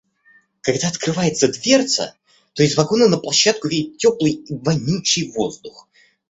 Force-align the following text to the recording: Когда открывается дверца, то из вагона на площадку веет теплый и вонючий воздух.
Когда 0.61 0.87
открывается 0.87 1.47
дверца, 1.47 2.15
то 2.53 2.63
из 2.63 2.75
вагона 2.75 3.07
на 3.07 3.19
площадку 3.19 3.67
веет 3.67 3.99
теплый 3.99 4.31
и 4.31 4.55
вонючий 4.55 5.31
воздух. 5.31 5.87